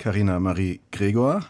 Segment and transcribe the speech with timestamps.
[0.00, 1.44] Karina Marie Gregor.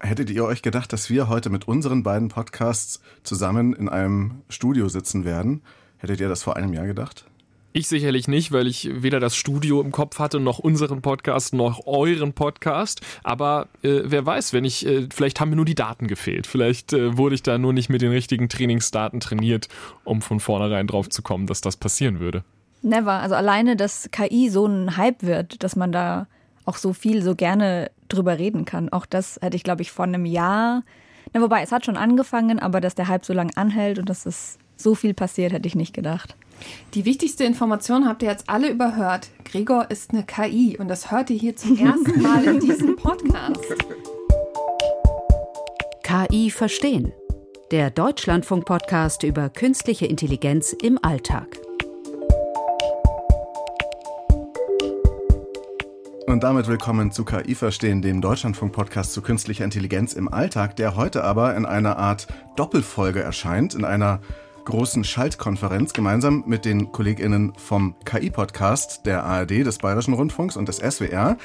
[0.00, 4.88] Hättet ihr euch gedacht, dass wir heute mit unseren beiden Podcasts zusammen in einem Studio
[4.88, 5.60] sitzen werden?
[5.98, 7.26] Hättet ihr das vor einem Jahr gedacht?
[7.74, 11.86] Ich sicherlich nicht, weil ich weder das Studio im Kopf hatte, noch unseren Podcast, noch
[11.86, 13.02] euren Podcast.
[13.22, 16.46] Aber äh, wer weiß, wenn ich, äh, vielleicht haben mir nur die Daten gefehlt.
[16.46, 19.68] Vielleicht äh, wurde ich da nur nicht mit den richtigen Trainingsdaten trainiert,
[20.04, 22.44] um von vornherein drauf zu kommen, dass das passieren würde.
[22.80, 23.12] Never.
[23.12, 26.28] Also alleine, dass KI so ein Hype wird, dass man da
[26.70, 28.88] auch so viel, so gerne drüber reden kann.
[28.90, 30.84] Auch das hätte ich, glaube ich, vor einem Jahr.
[31.32, 34.24] Na, wobei, es hat schon angefangen, aber dass der Hype so lange anhält und dass
[34.24, 36.36] es so viel passiert, hätte ich nicht gedacht.
[36.94, 39.28] Die wichtigste Information habt ihr jetzt alle überhört.
[39.44, 43.64] Gregor ist eine KI und das hört ihr hier zum ersten Mal in diesem Podcast.
[46.04, 47.12] KI verstehen.
[47.72, 51.58] Der Deutschlandfunk-Podcast über künstliche Intelligenz im Alltag.
[56.30, 61.24] Und damit willkommen zu KI Verstehen, dem Deutschlandfunk-Podcast zu künstlicher Intelligenz im Alltag, der heute
[61.24, 64.20] aber in einer Art Doppelfolge erscheint, in einer
[64.64, 70.76] großen Schaltkonferenz gemeinsam mit den KollegInnen vom KI-Podcast der ARD, des Bayerischen Rundfunks und des
[70.76, 71.36] SWR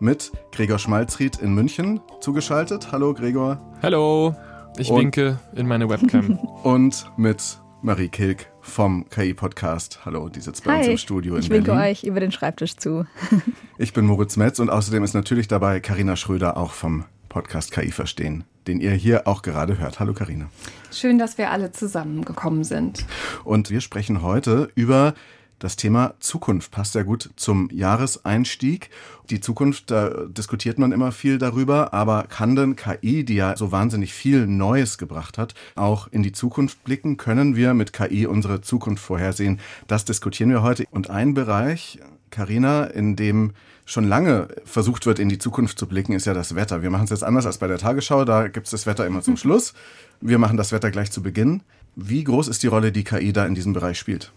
[0.00, 2.90] mit Gregor Schmalzried in München zugeschaltet.
[2.90, 3.60] Hallo Gregor.
[3.82, 4.34] Hallo.
[4.76, 6.38] Ich und, winke in meine Webcam.
[6.64, 10.00] Und mit Marie Kilk vom KI-Podcast.
[10.04, 11.64] Hallo, die sitzt bei Hi, uns im Studio in ich Berlin.
[11.64, 13.06] Ich winke euch über den Schreibtisch zu.
[13.78, 17.90] ich bin Moritz Metz und außerdem ist natürlich dabei Karina Schröder, auch vom Podcast KI
[17.90, 20.00] Verstehen, den ihr hier auch gerade hört.
[20.00, 20.46] Hallo Karina.
[20.90, 23.04] Schön, dass wir alle zusammengekommen sind.
[23.44, 25.14] Und wir sprechen heute über
[25.58, 28.90] das Thema Zukunft passt sehr gut zum Jahreseinstieg.
[29.30, 33.72] Die Zukunft, da diskutiert man immer viel darüber, aber kann denn KI, die ja so
[33.72, 37.16] wahnsinnig viel Neues gebracht hat, auch in die Zukunft blicken?
[37.16, 39.60] Können wir mit KI unsere Zukunft vorhersehen?
[39.86, 40.84] Das diskutieren wir heute.
[40.90, 41.98] Und ein Bereich,
[42.30, 43.52] Karina, in dem
[43.86, 46.82] schon lange versucht wird, in die Zukunft zu blicken, ist ja das Wetter.
[46.82, 48.24] Wir machen es jetzt anders als bei der Tagesschau.
[48.24, 49.74] Da gibt es das Wetter immer zum Schluss.
[50.20, 51.62] Wir machen das Wetter gleich zu Beginn.
[51.96, 54.32] Wie groß ist die Rolle, die KI da in diesem Bereich spielt?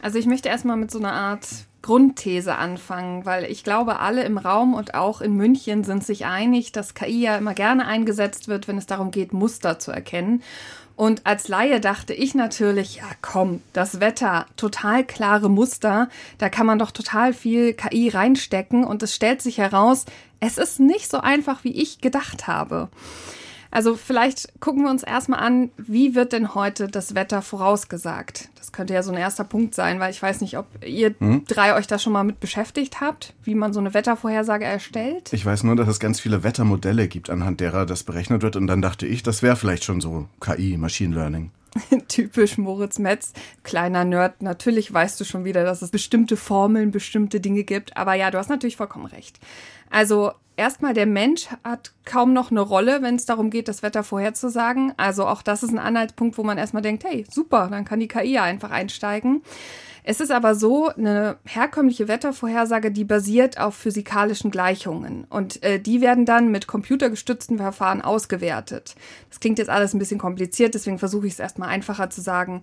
[0.00, 1.46] Also ich möchte erstmal mit so einer Art
[1.82, 6.72] Grundthese anfangen, weil ich glaube, alle im Raum und auch in München sind sich einig,
[6.72, 10.42] dass KI ja immer gerne eingesetzt wird, wenn es darum geht, Muster zu erkennen.
[10.96, 16.66] Und als Laie dachte ich natürlich, ja komm, das Wetter, total klare Muster, da kann
[16.66, 20.06] man doch total viel KI reinstecken und es stellt sich heraus,
[20.40, 22.88] es ist nicht so einfach, wie ich gedacht habe.
[23.70, 28.48] Also vielleicht gucken wir uns erstmal an, wie wird denn heute das Wetter vorausgesagt?
[28.56, 31.44] Das könnte ja so ein erster Punkt sein, weil ich weiß nicht, ob ihr hm?
[31.46, 35.32] drei euch da schon mal mit beschäftigt habt, wie man so eine Wettervorhersage erstellt.
[35.32, 38.56] Ich weiß nur, dass es ganz viele Wettermodelle gibt, anhand derer das berechnet wird.
[38.56, 41.50] Und dann dachte ich, das wäre vielleicht schon so KI, Machine Learning.
[42.08, 44.42] Typisch Moritz Metz, kleiner Nerd.
[44.42, 47.96] Natürlich weißt du schon wieder, dass es bestimmte Formeln, bestimmte Dinge gibt.
[47.96, 49.38] Aber ja, du hast natürlich vollkommen recht.
[49.90, 54.04] Also erstmal, der Mensch hat kaum noch eine Rolle, wenn es darum geht, das Wetter
[54.04, 54.92] vorherzusagen.
[54.96, 58.08] Also auch das ist ein Anhaltspunkt, wo man erstmal denkt, hey, super, dann kann die
[58.08, 59.42] KI ja einfach einsteigen.
[60.10, 66.00] Es ist aber so, eine herkömmliche Wettervorhersage, die basiert auf physikalischen Gleichungen und äh, die
[66.00, 68.94] werden dann mit computergestützten Verfahren ausgewertet.
[69.28, 72.62] Das klingt jetzt alles ein bisschen kompliziert, deswegen versuche ich es erstmal einfacher zu sagen.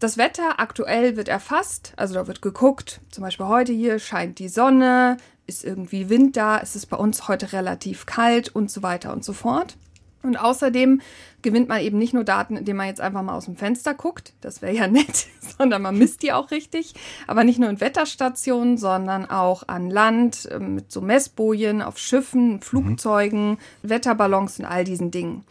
[0.00, 4.48] Das Wetter aktuell wird erfasst, also da wird geguckt, zum Beispiel heute hier scheint die
[4.48, 5.16] Sonne,
[5.46, 9.24] ist irgendwie Wind da, ist es bei uns heute relativ kalt und so weiter und
[9.24, 9.76] so fort.
[10.24, 11.02] Und außerdem
[11.42, 14.32] gewinnt man eben nicht nur Daten, indem man jetzt einfach mal aus dem Fenster guckt,
[14.40, 15.26] das wäre ja nett,
[15.58, 16.94] sondern man misst die auch richtig.
[17.26, 22.62] Aber nicht nur in Wetterstationen, sondern auch an Land, ähm, mit so Messbojen, auf Schiffen,
[22.62, 23.58] Flugzeugen, mhm.
[23.82, 25.44] Wetterballons und all diesen Dingen.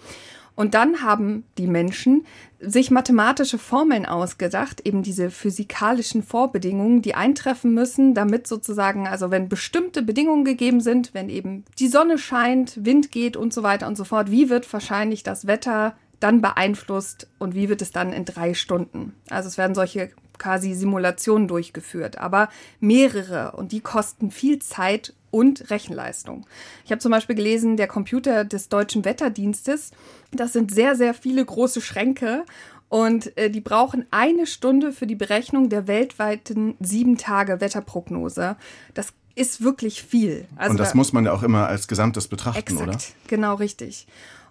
[0.56, 2.26] Und dann haben die Menschen
[2.60, 9.50] sich mathematische Formeln ausgedacht, eben diese physikalischen Vorbedingungen, die eintreffen müssen, damit sozusagen, also wenn
[9.50, 13.98] bestimmte Bedingungen gegeben sind, wenn eben die Sonne scheint, Wind geht und so weiter und
[13.98, 18.24] so fort, wie wird wahrscheinlich das Wetter dann beeinflusst und wie wird es dann in
[18.24, 19.14] drei Stunden?
[19.30, 22.50] Also es werden solche quasi Simulationen durchgeführt, aber
[22.80, 26.46] mehrere und die kosten viel Zeit und Rechenleistung.
[26.86, 29.92] Ich habe zum Beispiel gelesen, der Computer des Deutschen Wetterdienstes,
[30.32, 32.46] das sind sehr, sehr viele große Schränke
[32.90, 38.56] und äh, die brauchen eine Stunde für die Berechnung der weltweiten sieben Tage Wetterprognose.
[38.94, 40.46] Das ist wirklich viel.
[40.56, 42.98] Also und das da, muss man ja auch immer als Gesamtes betrachten, exakt, oder?
[43.28, 44.06] Genau, richtig.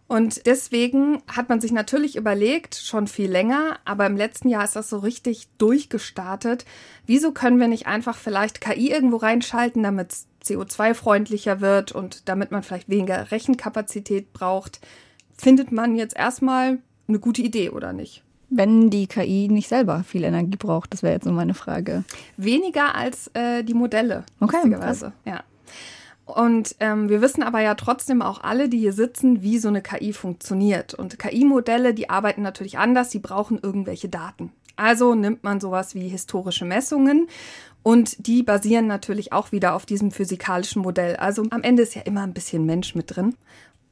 [0.08, 4.76] Und deswegen hat man sich natürlich überlegt, schon viel länger, aber im letzten Jahr ist
[4.76, 6.66] das so richtig durchgestartet.
[7.06, 12.50] Wieso können wir nicht einfach vielleicht KI irgendwo reinschalten, damit es CO2-freundlicher wird und damit
[12.50, 14.80] man vielleicht weniger Rechenkapazität braucht?
[15.34, 16.78] Findet man jetzt erstmal
[17.08, 18.22] eine gute Idee oder nicht?
[18.50, 22.04] Wenn die KI nicht selber viel Energie braucht, das wäre jetzt nur meine Frage.
[22.36, 24.24] Weniger als äh, die Modelle.
[24.40, 24.56] Okay.
[24.56, 25.12] Lustigerweise.
[25.24, 25.42] Ja.
[26.32, 29.82] Und ähm, wir wissen aber ja trotzdem auch alle, die hier sitzen, wie so eine
[29.82, 30.94] KI funktioniert.
[30.94, 34.50] Und KI-Modelle, die arbeiten natürlich anders, die brauchen irgendwelche Daten.
[34.76, 37.28] Also nimmt man sowas wie historische Messungen
[37.82, 41.16] und die basieren natürlich auch wieder auf diesem physikalischen Modell.
[41.16, 43.36] Also am Ende ist ja immer ein bisschen Mensch mit drin.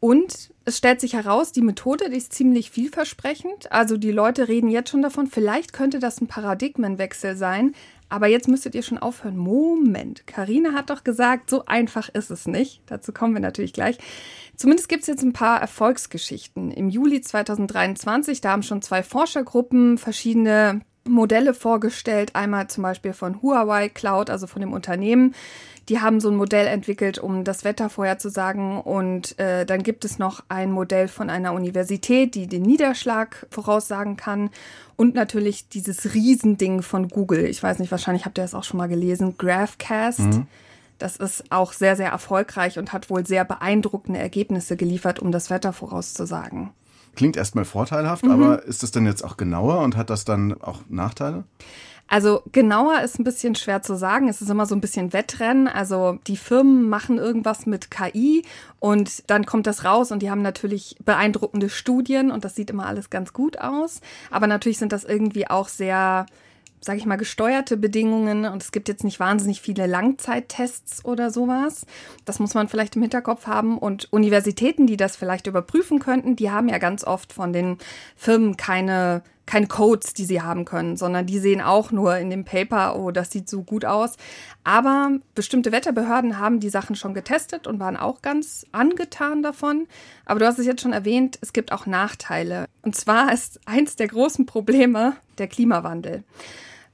[0.01, 3.71] Und es stellt sich heraus, die Methode die ist ziemlich vielversprechend.
[3.71, 7.75] Also die Leute reden jetzt schon davon, vielleicht könnte das ein Paradigmenwechsel sein.
[8.11, 9.37] Aber jetzt müsstet ihr schon aufhören.
[9.37, 12.83] Moment, Karina hat doch gesagt, so einfach ist es nicht.
[12.87, 13.99] Dazu kommen wir natürlich gleich.
[14.57, 16.73] Zumindest gibt es jetzt ein paar Erfolgsgeschichten.
[16.73, 22.35] Im Juli 2023, da haben schon zwei Forschergruppen verschiedene Modelle vorgestellt.
[22.35, 25.35] Einmal zum Beispiel von Huawei Cloud, also von dem Unternehmen.
[25.89, 28.81] Die haben so ein Modell entwickelt, um das Wetter vorherzusagen.
[28.81, 34.17] Und äh, dann gibt es noch ein Modell von einer Universität, die den Niederschlag voraussagen
[34.17, 34.51] kann.
[34.97, 37.47] Und natürlich dieses Riesending von Google.
[37.47, 39.37] Ich weiß nicht, wahrscheinlich habt ihr das auch schon mal gelesen.
[39.37, 40.21] Graphcast.
[40.21, 40.47] Mhm.
[40.99, 45.49] Das ist auch sehr, sehr erfolgreich und hat wohl sehr beeindruckende Ergebnisse geliefert, um das
[45.49, 46.71] Wetter vorauszusagen.
[47.17, 48.31] Klingt erstmal vorteilhaft, mhm.
[48.31, 51.45] aber ist es denn jetzt auch genauer und hat das dann auch Nachteile?
[52.11, 54.29] Also genauer ist ein bisschen schwer zu sagen.
[54.29, 55.69] Es ist immer so ein bisschen Wettrennen.
[55.69, 58.43] Also die Firmen machen irgendwas mit KI
[58.81, 62.87] und dann kommt das raus und die haben natürlich beeindruckende Studien und das sieht immer
[62.87, 64.01] alles ganz gut aus.
[64.33, 66.27] Aber natürlich sind das irgendwie auch sehr
[66.81, 71.85] sage ich mal, gesteuerte Bedingungen und es gibt jetzt nicht wahnsinnig viele Langzeittests oder sowas.
[72.25, 73.77] Das muss man vielleicht im Hinterkopf haben.
[73.77, 77.79] Und Universitäten, die das vielleicht überprüfen könnten, die haben ja ganz oft von den
[78.17, 82.45] Firmen keine keine Codes, die sie haben können, sondern die sehen auch nur in dem
[82.45, 84.17] Paper, oh, das sieht so gut aus.
[84.63, 89.89] Aber bestimmte Wetterbehörden haben die Sachen schon getestet und waren auch ganz angetan davon.
[90.25, 92.67] Aber du hast es jetzt schon erwähnt, es gibt auch Nachteile.
[92.83, 96.23] Und zwar ist eins der großen Probleme der Klimawandel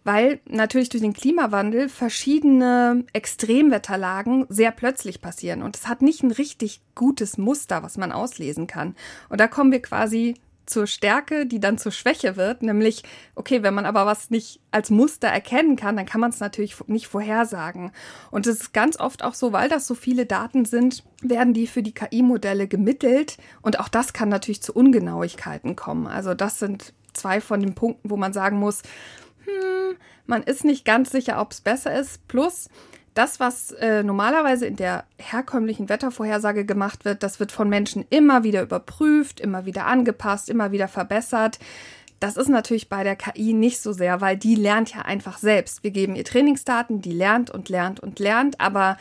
[0.07, 5.65] weil natürlich durch den Klimawandel verschiedene Extremwetterlagen sehr plötzlich passieren.
[5.65, 8.95] Und es hat nicht ein richtig gutes Muster, was man auslesen kann.
[9.29, 13.03] Und da kommen wir quasi zur Stärke, die dann zur Schwäche wird, nämlich,
[13.35, 16.77] okay, wenn man aber was nicht als Muster erkennen kann, dann kann man es natürlich
[16.87, 17.91] nicht vorhersagen.
[18.31, 21.67] Und es ist ganz oft auch so, weil das so viele Daten sind, werden die
[21.67, 26.07] für die KI-Modelle gemittelt und auch das kann natürlich zu Ungenauigkeiten kommen.
[26.07, 28.83] Also das sind zwei von den Punkten, wo man sagen muss,
[29.47, 29.97] hm,
[30.27, 32.27] man ist nicht ganz sicher, ob es besser ist.
[32.29, 32.69] Plus,
[33.15, 38.45] das, was äh, normalerweise in der herkömmlichen Wettervorhersage gemacht wird, das wird von Menschen immer
[38.45, 41.59] wieder überprüft, immer wieder angepasst, immer wieder verbessert.
[42.21, 45.83] Das ist natürlich bei der KI nicht so sehr, weil die lernt ja einfach selbst.
[45.83, 48.97] Wir geben ihr Trainingsdaten, die lernt und lernt und lernt, aber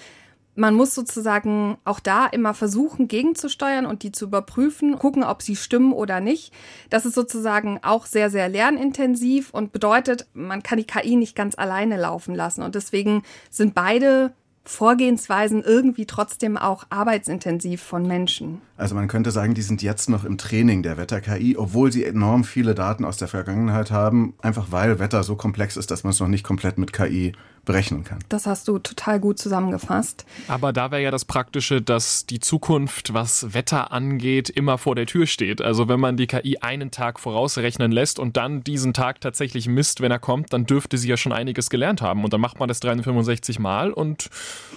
[0.56, 5.56] man muss sozusagen auch da immer versuchen, gegenzusteuern und die zu überprüfen, gucken, ob sie
[5.56, 6.54] stimmen oder nicht.
[6.90, 11.58] Das ist sozusagen auch sehr, sehr lernintensiv und bedeutet, man kann die KI nicht ganz
[11.58, 12.64] alleine laufen lassen.
[12.64, 14.34] Und deswegen sind beide
[14.68, 18.62] Vorgehensweisen irgendwie trotzdem auch arbeitsintensiv von Menschen.
[18.78, 22.44] Also man könnte sagen, die sind jetzt noch im Training der Wetter-KI, obwohl sie enorm
[22.44, 26.20] viele Daten aus der Vergangenheit haben, einfach weil Wetter so komplex ist, dass man es
[26.20, 27.34] noch nicht komplett mit KI
[27.66, 28.20] berechnen kann.
[28.30, 30.26] Das hast du total gut zusammengefasst.
[30.48, 35.06] Aber da wäre ja das Praktische, dass die Zukunft, was Wetter angeht, immer vor der
[35.06, 35.62] Tür steht.
[35.62, 40.02] Also wenn man die KI einen Tag vorausrechnen lässt und dann diesen Tag tatsächlich misst,
[40.02, 42.24] wenn er kommt, dann dürfte sie ja schon einiges gelernt haben.
[42.24, 44.30] Und dann macht man das 365 Mal und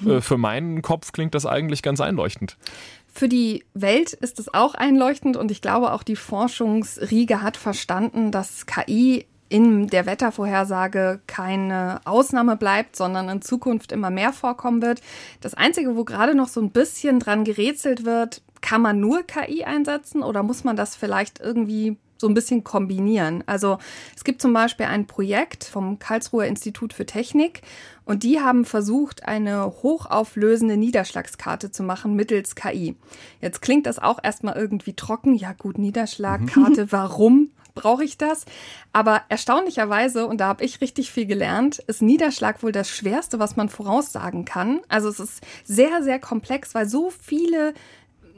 [0.06, 2.56] äh, für meinen Kopf klingt das eigentlich ganz einleuchtend.
[3.12, 8.30] Für die Welt ist es auch einleuchtend und ich glaube auch die Forschungsriege hat verstanden,
[8.30, 15.00] dass KI in der Wettervorhersage keine Ausnahme bleibt, sondern in Zukunft immer mehr vorkommen wird.
[15.40, 19.64] Das Einzige, wo gerade noch so ein bisschen dran gerätselt wird, kann man nur KI
[19.64, 23.44] einsetzen oder muss man das vielleicht irgendwie so ein bisschen kombinieren.
[23.46, 23.78] Also
[24.16, 27.62] es gibt zum Beispiel ein Projekt vom Karlsruher Institut für Technik
[28.04, 32.96] und die haben versucht, eine hochauflösende Niederschlagskarte zu machen mittels KI.
[33.40, 35.34] Jetzt klingt das auch erstmal irgendwie trocken.
[35.34, 36.88] Ja gut, Niederschlagkarte, mhm.
[36.92, 37.50] warum?
[37.78, 38.44] Brauche ich das.
[38.92, 43.56] Aber erstaunlicherweise, und da habe ich richtig viel gelernt, ist Niederschlag wohl das Schwerste, was
[43.56, 44.80] man voraussagen kann.
[44.88, 47.74] Also es ist sehr, sehr komplex, weil so viele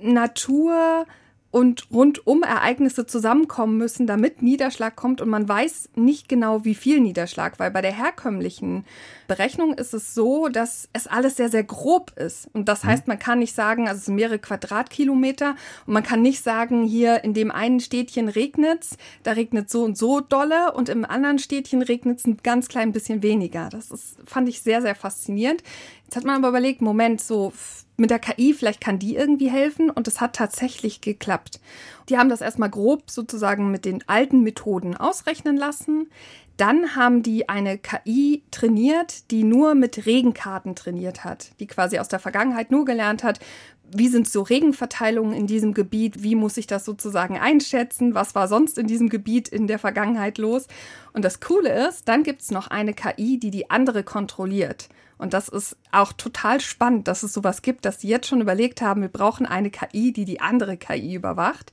[0.02, 1.06] Natur,
[1.50, 7.00] und rundum Ereignisse zusammenkommen müssen, damit Niederschlag kommt und man weiß nicht genau, wie viel
[7.00, 8.84] Niederschlag, weil bei der herkömmlichen
[9.26, 12.48] Berechnung ist es so, dass es alles sehr, sehr grob ist.
[12.52, 16.22] Und das heißt, man kann nicht sagen, also es sind mehrere Quadratkilometer und man kann
[16.22, 20.88] nicht sagen, hier in dem einen Städtchen regnet's, da regnet so und so dolle und
[20.88, 23.68] im anderen Städtchen regnet es ein ganz klein bisschen weniger.
[23.70, 25.62] Das ist, fand ich sehr, sehr faszinierend.
[26.10, 27.52] Jetzt hat man aber überlegt, Moment, so
[27.96, 31.60] mit der KI, vielleicht kann die irgendwie helfen und es hat tatsächlich geklappt.
[32.08, 36.10] Die haben das erstmal grob sozusagen mit den alten Methoden ausrechnen lassen.
[36.56, 42.08] Dann haben die eine KI trainiert, die nur mit Regenkarten trainiert hat, die quasi aus
[42.08, 43.38] der Vergangenheit nur gelernt hat,
[43.92, 48.48] wie sind so Regenverteilungen in diesem Gebiet, wie muss ich das sozusagen einschätzen, was war
[48.48, 50.66] sonst in diesem Gebiet in der Vergangenheit los.
[51.12, 54.88] Und das Coole ist, dann gibt es noch eine KI, die die andere kontrolliert.
[55.20, 58.80] Und das ist auch total spannend, dass es sowas gibt, dass sie jetzt schon überlegt
[58.80, 61.72] haben, wir brauchen eine KI, die die andere KI überwacht.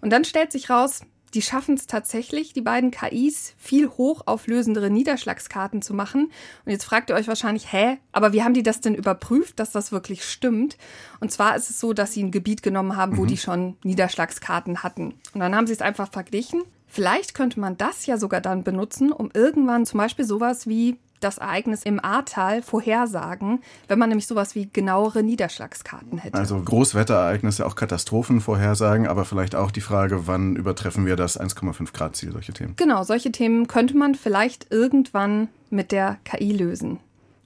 [0.00, 1.00] Und dann stellt sich raus,
[1.34, 6.30] die schaffen es tatsächlich, die beiden KIs viel hochauflösendere Niederschlagskarten zu machen.
[6.64, 9.72] Und jetzt fragt ihr euch wahrscheinlich, hä, aber wie haben die das denn überprüft, dass
[9.72, 10.78] das wirklich stimmt?
[11.18, 13.28] Und zwar ist es so, dass sie ein Gebiet genommen haben, wo mhm.
[13.28, 15.14] die schon Niederschlagskarten hatten.
[15.32, 16.62] Und dann haben sie es einfach verglichen.
[16.86, 21.38] Vielleicht könnte man das ja sogar dann benutzen, um irgendwann zum Beispiel sowas wie das
[21.38, 26.36] Ereignis im Ahrtal vorhersagen, wenn man nämlich sowas wie genauere Niederschlagskarten hätte.
[26.36, 31.92] Also Großwetterereignisse, auch Katastrophen vorhersagen, aber vielleicht auch die Frage, wann übertreffen wir das 1,5
[31.92, 32.74] Grad Ziel, solche Themen.
[32.76, 37.00] Genau, solche Themen könnte man vielleicht irgendwann mit der KI lösen.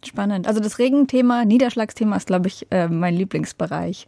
[0.04, 0.47] Spannend.
[0.47, 4.06] Also das Regenthema, Niederschlagsthema ist, glaube ich, äh, mein Lieblingsbereich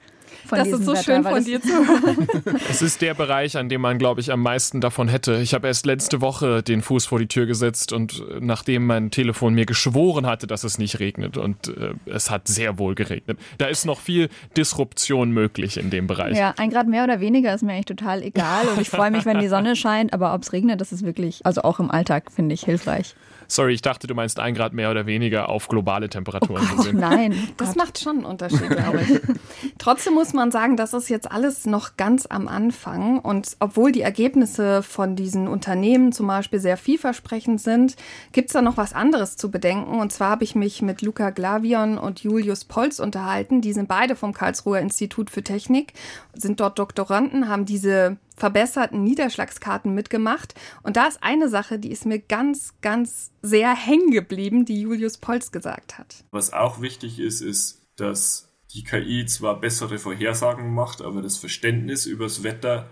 [0.50, 2.28] das ist so Wetter, schön von dir zu hören.
[2.70, 5.36] es ist der Bereich, an dem man, glaube ich, am meisten davon hätte.
[5.36, 9.10] Ich habe erst letzte Woche den Fuß vor die Tür gesetzt und äh, nachdem mein
[9.10, 13.38] Telefon mir geschworen hatte, dass es nicht regnet und äh, es hat sehr wohl geregnet.
[13.58, 16.36] Da ist noch viel Disruption möglich in dem Bereich.
[16.36, 19.24] Ja, ein Grad mehr oder weniger ist mir eigentlich total egal und ich freue mich,
[19.24, 22.30] wenn die Sonne scheint, aber ob es regnet, das ist wirklich, also auch im Alltag,
[22.30, 23.14] finde ich, hilfreich.
[23.50, 26.98] Sorry, ich dachte, du meinst ein Grad mehr oder weniger auf globale Temperaturen oh gesehen.
[26.98, 29.20] Nein, das macht schon einen Unterschied, glaube ich.
[29.78, 33.18] Trotzdem muss man sagen, das ist jetzt alles noch ganz am Anfang.
[33.18, 37.96] Und obwohl die Ergebnisse von diesen Unternehmen zum Beispiel sehr vielversprechend sind,
[38.30, 39.98] gibt es da noch was anderes zu bedenken.
[39.98, 43.62] Und zwar habe ich mich mit Luca Glavion und Julius Polz unterhalten.
[43.62, 45.94] Die sind beide vom Karlsruher Institut für Technik,
[46.34, 50.54] sind dort Doktoranden, haben diese verbesserten Niederschlagskarten mitgemacht.
[50.82, 55.18] Und da ist eine Sache, die ist mir ganz, ganz sehr hängen geblieben, die Julius
[55.18, 56.24] Polz gesagt hat.
[56.32, 62.06] Was auch wichtig ist, ist, dass die KI zwar bessere Vorhersagen macht, aber das Verständnis
[62.06, 62.88] übers Wetter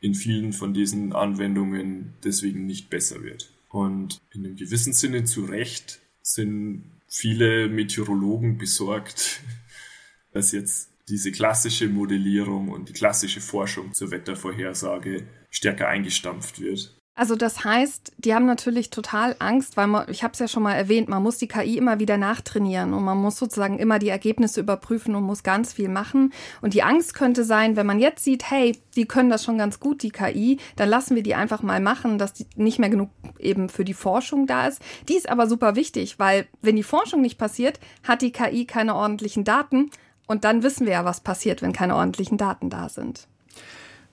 [0.00, 3.50] in vielen von diesen Anwendungen deswegen nicht besser wird.
[3.70, 9.40] Und in einem gewissen Sinne zu Recht sind viele Meteorologen besorgt,
[10.32, 16.96] dass jetzt diese klassische Modellierung und die klassische Forschung zur Wettervorhersage stärker eingestampft wird.
[17.16, 20.64] Also das heißt, die haben natürlich total Angst, weil man, ich habe es ja schon
[20.64, 24.08] mal erwähnt, man muss die KI immer wieder nachtrainieren und man muss sozusagen immer die
[24.08, 26.32] Ergebnisse überprüfen und muss ganz viel machen.
[26.60, 29.78] Und die Angst könnte sein, wenn man jetzt sieht, hey, die können das schon ganz
[29.78, 33.10] gut, die KI, dann lassen wir die einfach mal machen, dass die nicht mehr genug
[33.38, 34.82] eben für die Forschung da ist.
[35.08, 38.96] Die ist aber super wichtig, weil wenn die Forschung nicht passiert, hat die KI keine
[38.96, 39.90] ordentlichen Daten
[40.26, 43.28] und dann wissen wir ja, was passiert, wenn keine ordentlichen Daten da sind.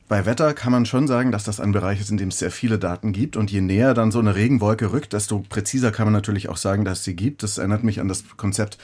[0.08, 2.51] Bei Wetter kann man schon sagen, dass das ein Bereich ist, in dem es sehr
[2.51, 3.38] viele Daten gibt.
[3.38, 6.84] Und je näher dann so eine Regenwolke rückt, desto präziser kann man natürlich auch sagen,
[6.84, 7.44] dass sie gibt.
[7.44, 8.77] Das erinnert mich an das Konzept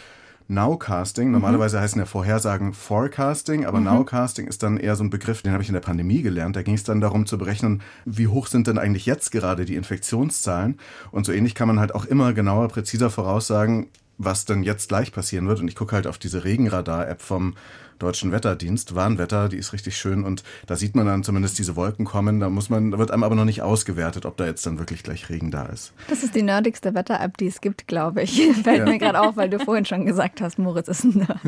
[0.47, 1.29] Nowcasting.
[1.31, 1.81] Normalerweise mhm.
[1.81, 3.87] heißen ja Vorhersagen Forecasting, aber mhm.
[3.87, 6.55] Nowcasting ist dann eher so ein Begriff, den habe ich in der Pandemie gelernt.
[6.55, 9.75] Da ging es dann darum zu berechnen, wie hoch sind denn eigentlich jetzt gerade die
[9.75, 10.79] Infektionszahlen.
[11.11, 15.11] Und so ähnlich kann man halt auch immer genauer, präziser voraussagen, was denn jetzt gleich
[15.11, 15.59] passieren wird.
[15.59, 17.55] Und ich gucke halt auf diese Regenradar-App vom
[17.99, 22.05] Deutschen Wetterdienst, Warnwetter, die ist richtig schön und da sieht man dann zumindest diese Wolken
[22.05, 22.39] kommen.
[22.39, 25.03] Da muss man, da wird einem aber noch nicht ausgewertet, ob da jetzt dann wirklich
[25.03, 25.93] gleich Regen da ist.
[26.07, 28.39] Das ist die nerdigste Wetter-App, die es gibt, glaube ich.
[28.63, 28.85] Fällt ja.
[28.85, 31.39] mir gerade auf, weil du vorhin schon gesagt hast, Moritz ist ein Nerd.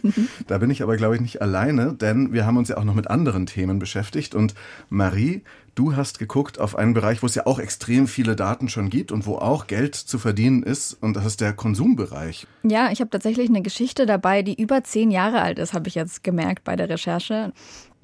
[0.46, 2.94] da bin ich aber, glaube ich, nicht alleine, denn wir haben uns ja auch noch
[2.94, 4.54] mit anderen Themen beschäftigt und
[4.90, 5.42] Marie
[5.74, 9.10] Du hast geguckt auf einen Bereich, wo es ja auch extrem viele Daten schon gibt
[9.10, 12.46] und wo auch Geld zu verdienen ist, und das ist der Konsumbereich.
[12.62, 15.96] Ja, ich habe tatsächlich eine Geschichte dabei, die über zehn Jahre alt ist, habe ich
[15.96, 17.52] jetzt gemerkt bei der Recherche.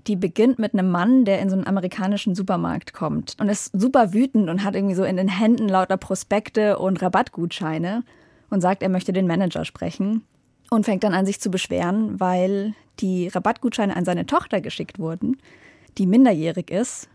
[0.09, 4.13] Die beginnt mit einem Mann, der in so einen amerikanischen Supermarkt kommt und ist super
[4.13, 8.03] wütend und hat irgendwie so in den Händen lauter Prospekte und Rabattgutscheine
[8.49, 10.25] und sagt, er möchte den Manager sprechen
[10.71, 15.37] und fängt dann an, sich zu beschweren, weil die Rabattgutscheine an seine Tochter geschickt wurden,
[15.99, 17.09] die minderjährig ist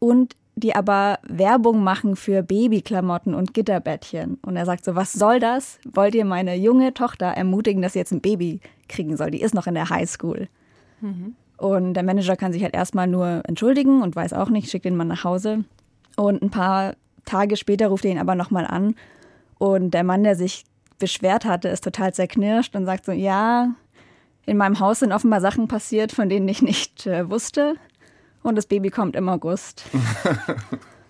[0.00, 4.38] und die aber Werbung machen für Babyklamotten und Gitterbettchen.
[4.42, 5.78] Und er sagt so, was soll das?
[5.90, 9.30] Wollt ihr meine junge Tochter ermutigen, dass sie jetzt ein Baby kriegen soll?
[9.30, 10.48] Die ist noch in der Highschool.
[11.00, 11.34] Mhm.
[11.56, 14.96] Und der Manager kann sich halt erstmal nur entschuldigen und weiß auch nicht, schickt den
[14.96, 15.64] Mann nach Hause.
[16.16, 18.94] Und ein paar Tage später ruft er ihn aber nochmal an.
[19.58, 20.64] Und der Mann, der sich
[20.98, 23.74] beschwert hatte, ist total zerknirscht und sagt so, ja,
[24.46, 27.76] in meinem Haus sind offenbar Sachen passiert, von denen ich nicht äh, wusste
[28.42, 29.84] und das Baby kommt im August.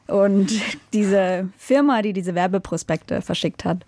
[0.06, 0.52] und
[0.92, 3.84] diese Firma, die diese Werbeprospekte verschickt hat,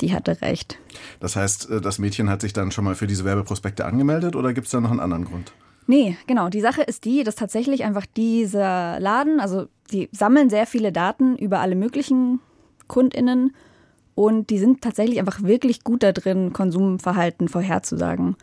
[0.00, 0.78] die hatte recht.
[1.20, 4.52] Das heißt, äh, das Mädchen hat sich dann schon mal für diese Werbeprospekte angemeldet oder
[4.52, 5.52] gibt es da noch einen anderen Grund?
[5.86, 6.50] Nee, genau.
[6.50, 11.36] Die Sache ist die, dass tatsächlich einfach dieser Laden, also die sammeln sehr viele Daten
[11.36, 12.40] über alle möglichen
[12.88, 13.54] KundInnen
[14.14, 18.36] und die sind tatsächlich einfach wirklich gut da drin, Konsumverhalten vorherzusagen.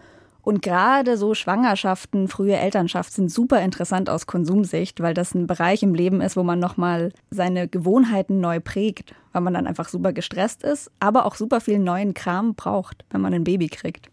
[0.45, 5.81] Und gerade so Schwangerschaften, frühe Elternschaft sind super interessant aus Konsumsicht, weil das ein Bereich
[5.81, 10.13] im Leben ist, wo man nochmal seine Gewohnheiten neu prägt, weil man dann einfach super
[10.13, 14.11] gestresst ist, aber auch super viel neuen Kram braucht, wenn man ein Baby kriegt.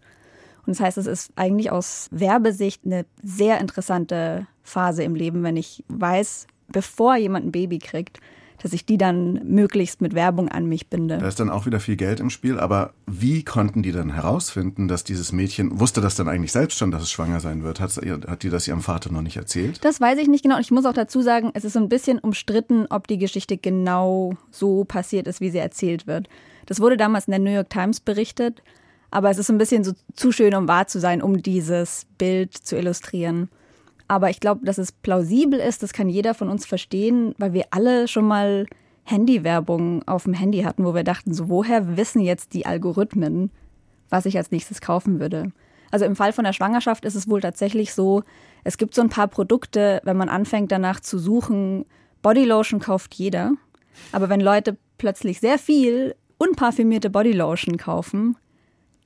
[0.65, 5.59] Und das heißt, es ist eigentlich aus Werbesicht eine sehr interessante Phase im Leben, wenn
[5.59, 8.21] ich weiß, bevor jemand ein Baby kriegt,
[8.63, 11.19] dass ich die dann möglichst mit Werbung an mich binde.
[11.19, 14.89] Da ist dann auch wieder viel Geld im Spiel, aber wie konnten die dann herausfinden,
[14.89, 17.81] dass dieses Mädchen, wusste das dann eigentlich selbst schon, dass es schwanger sein wird?
[17.81, 19.85] Hat, hat die das ihrem Vater noch nicht erzählt?
[19.85, 20.59] Das weiß ich nicht genau.
[20.59, 24.35] Ich muss auch dazu sagen, es ist so ein bisschen umstritten, ob die Geschichte genau
[24.51, 26.29] so passiert ist, wie sie erzählt wird.
[26.67, 28.63] Das wurde damals in der New York Times berichtet,
[29.11, 32.57] aber es ist ein bisschen so zu schön, um wahr zu sein, um dieses Bild
[32.57, 33.49] zu illustrieren.
[34.13, 37.65] Aber ich glaube, dass es plausibel ist, das kann jeder von uns verstehen, weil wir
[37.71, 38.67] alle schon mal
[39.05, 43.51] Handywerbung auf dem Handy hatten, wo wir dachten, so woher wissen jetzt die Algorithmen,
[44.11, 45.51] was ich als nächstes kaufen würde.
[45.91, 48.23] Also im Fall von der Schwangerschaft ist es wohl tatsächlich so,
[48.65, 51.87] es gibt so ein paar Produkte, wenn man anfängt danach zu suchen,
[52.21, 53.53] Bodylotion kauft jeder.
[54.13, 58.37] Aber wenn Leute plötzlich sehr viel unparfümierte Bodylotion kaufen,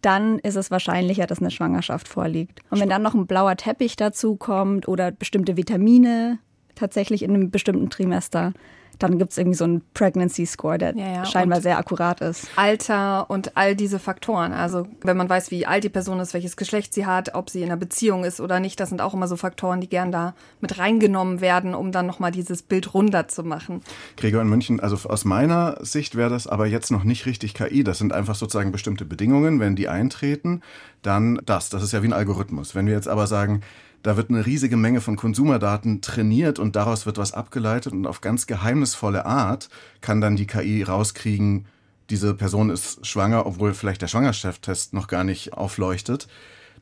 [0.06, 2.60] dann ist es wahrscheinlicher, dass eine Schwangerschaft vorliegt.
[2.70, 6.38] Und wenn dann noch ein blauer Teppich dazu kommt oder bestimmte Vitamine
[6.76, 8.52] tatsächlich in einem bestimmten Trimester,
[8.98, 11.24] dann gibt es irgendwie so einen Pregnancy Score, der ja, ja.
[11.24, 12.48] scheinbar und sehr akkurat ist.
[12.56, 14.52] Alter und all diese Faktoren.
[14.52, 17.60] Also wenn man weiß, wie alt die Person ist, welches Geschlecht sie hat, ob sie
[17.60, 20.34] in einer Beziehung ist oder nicht, das sind auch immer so Faktoren, die gern da
[20.60, 23.82] mit reingenommen werden, um dann nochmal dieses Bild runder zu machen.
[24.16, 27.84] Gregor in München, also aus meiner Sicht wäre das aber jetzt noch nicht richtig KI.
[27.84, 29.60] Das sind einfach sozusagen bestimmte Bedingungen.
[29.60, 30.62] Wenn die eintreten,
[31.02, 31.70] dann das.
[31.70, 32.74] Das ist ja wie ein Algorithmus.
[32.74, 33.62] Wenn wir jetzt aber sagen,
[34.06, 38.20] da wird eine riesige Menge von Konsumerdaten trainiert und daraus wird was abgeleitet und auf
[38.20, 39.68] ganz geheimnisvolle Art
[40.00, 41.66] kann dann die KI rauskriegen,
[42.08, 46.28] diese Person ist schwanger, obwohl vielleicht der Schwangerschaftstest noch gar nicht aufleuchtet.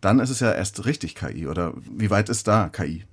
[0.02, 3.06] Dann ist es ja erst richtig KI oder wie weit ist da KI?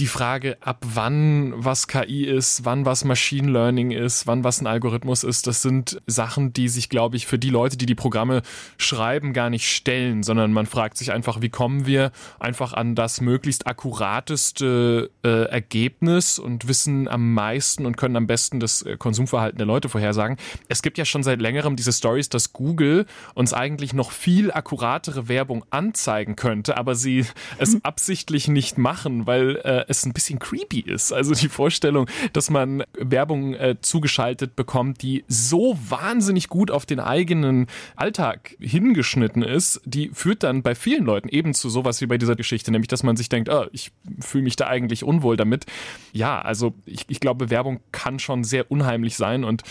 [0.00, 4.66] Die Frage, ab wann was KI ist, wann was Machine Learning ist, wann was ein
[4.66, 8.42] Algorithmus ist, das sind Sachen, die sich, glaube ich, für die Leute, die die Programme
[8.76, 13.20] schreiben, gar nicht stellen, sondern man fragt sich einfach, wie kommen wir einfach an das
[13.20, 19.58] möglichst akkurateste äh, Ergebnis und wissen am meisten und können am besten das äh, Konsumverhalten
[19.58, 20.38] der Leute vorhersagen.
[20.68, 25.28] Es gibt ja schon seit längerem diese Stories, dass Google uns eigentlich noch viel akkuratere
[25.28, 27.26] Werbung anzeigen könnte, aber sie
[27.58, 31.12] es absichtlich nicht machen, weil äh, es ein bisschen creepy ist.
[31.12, 37.00] Also die Vorstellung, dass man Werbung äh, zugeschaltet bekommt, die so wahnsinnig gut auf den
[37.00, 37.66] eigenen
[37.96, 42.36] Alltag hingeschnitten ist, die führt dann bei vielen Leuten eben zu sowas wie bei dieser
[42.36, 45.66] Geschichte, nämlich dass man sich denkt, oh, ich fühle mich da eigentlich unwohl damit.
[46.12, 49.62] Ja, also ich, ich glaube, Werbung kann schon sehr unheimlich sein und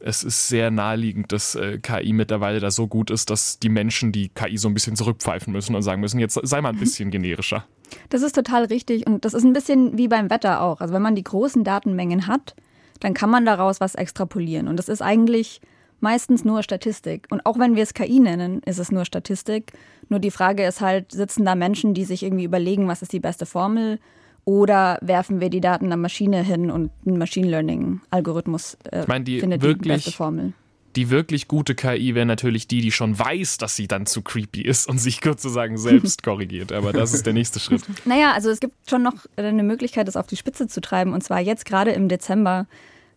[0.00, 4.12] es ist sehr naheliegend, dass äh, KI mittlerweile da so gut ist, dass die Menschen
[4.12, 7.10] die KI so ein bisschen zurückpfeifen müssen und sagen müssen, jetzt sei mal ein bisschen
[7.10, 7.66] generischer.
[8.08, 10.80] Das ist total richtig und das ist ein bisschen wie beim Wetter auch.
[10.80, 12.54] Also wenn man die großen Datenmengen hat,
[13.00, 14.68] dann kann man daraus was extrapolieren.
[14.68, 15.60] Und das ist eigentlich
[16.00, 17.26] meistens nur Statistik.
[17.30, 19.72] Und auch wenn wir es KI nennen, ist es nur Statistik.
[20.08, 23.20] Nur die Frage ist halt, sitzen da Menschen, die sich irgendwie überlegen, was ist die
[23.20, 23.98] beste Formel?
[24.44, 29.24] Oder werfen wir die Daten einer Maschine hin und ein Machine Learning-Algorithmus äh, ich meine,
[29.24, 30.54] die findet wirklich, die beste Formel?
[30.96, 34.62] Die wirklich gute KI wäre natürlich die, die schon weiß, dass sie dann zu creepy
[34.62, 36.72] ist und sich sozusagen selbst korrigiert.
[36.72, 37.82] Aber das ist der nächste Schritt.
[38.04, 41.12] Naja, also es gibt schon noch eine Möglichkeit, das auf die Spitze zu treiben.
[41.12, 42.66] Und zwar jetzt gerade im Dezember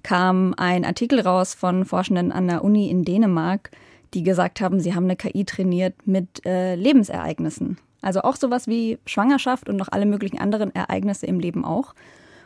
[0.03, 3.71] kam ein Artikel raus von Forschenden an der Uni in Dänemark,
[4.13, 7.77] die gesagt haben, sie haben eine KI trainiert mit äh, Lebensereignissen.
[8.01, 11.95] Also auch sowas wie Schwangerschaft und noch alle möglichen anderen Ereignisse im Leben auch.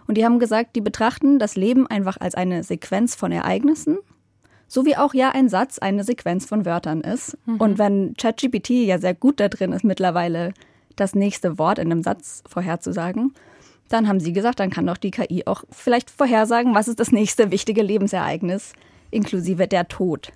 [0.06, 3.98] Und die haben gesagt, die betrachten das Leben einfach als eine Sequenz von Ereignissen
[4.68, 7.38] so wie auch ja ein Satz eine Sequenz von Wörtern ist.
[7.46, 7.58] Mhm.
[7.58, 10.54] Und wenn ChatGPT ja sehr gut da drin ist, mittlerweile
[10.96, 13.34] das nächste Wort in einem Satz vorherzusagen,
[13.90, 17.12] dann haben sie gesagt, dann kann doch die KI auch vielleicht vorhersagen, was ist das
[17.12, 18.74] nächste wichtige Lebensereignis,
[19.12, 20.34] inklusive der Tod.